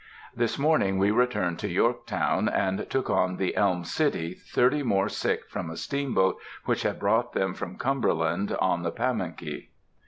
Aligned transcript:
This 0.35 0.57
morning 0.57 0.97
we 0.97 1.11
returned 1.11 1.59
to 1.59 1.69
Yorktown, 1.69 2.49
and 2.49 2.89
took 2.89 3.11
on 3.11 3.37
the 3.37 3.55
Elm 3.55 3.83
City 3.83 4.33
thirty 4.33 4.81
more 4.81 5.07
sick 5.09 5.41
from 5.47 5.69
a 5.69 5.77
steamboat 5.77 6.37
which 6.65 6.81
had 6.81 6.97
brought 6.99 7.33
them 7.33 7.53
from 7.53 7.77
Cumberland 7.77 8.57
on 8.59 8.81
the 8.81 8.91
Pamunkey. 8.91 9.69